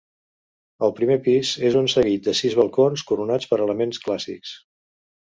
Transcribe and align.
El 0.85 0.93
primer 0.99 1.17
pis 1.27 1.51
és 1.69 1.77
un 1.81 1.89
seguit 1.93 2.29
de 2.29 2.33
sis 2.39 2.55
balcons 2.61 3.05
coronats 3.13 3.51
per 3.53 3.61
elements 3.67 4.01
clàssics. 4.07 4.57